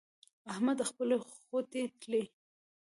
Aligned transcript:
احمد 0.51 0.79
خپلې 0.89 1.17
خوټې 1.45 1.83
تلي. 2.01 2.23